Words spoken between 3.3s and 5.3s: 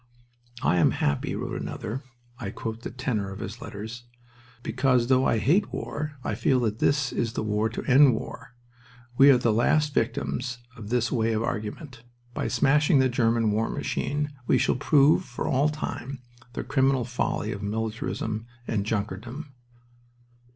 of his letters), "because, though